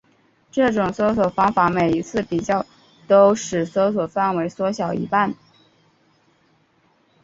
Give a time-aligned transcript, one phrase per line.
[0.49, 2.65] 这种搜索算法每一次比较
[3.07, 5.35] 都使搜索范围缩小一半。